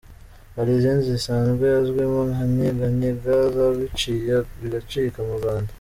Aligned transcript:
Hari 0.55 0.69
izindi 0.77 1.01
zisanzwe 1.11 1.65
azwimo 1.79 2.19
nka 2.31 2.43
“Nyeganyega” 2.55 3.33
zabiciye 3.55 4.33
bigacika 4.59 5.19
mu 5.27 5.33
Rwanda. 5.39 5.69